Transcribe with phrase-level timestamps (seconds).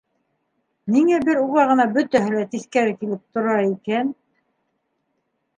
[0.93, 4.11] Ниңә бер уға гына бөтәһе лә тиҫкәре килеп тора икән?